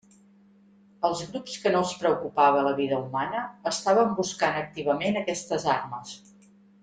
Els 1.09 1.19
grups 1.33 1.57
que 1.65 1.73
no 1.75 1.81
els 1.83 1.91
preocupava 2.03 2.63
la 2.69 2.71
vida 2.79 3.01
humana 3.03 3.43
estaven 3.73 4.17
buscant 4.21 4.59
activament 4.63 5.21
aquestes 5.21 5.69
armes. 5.77 6.17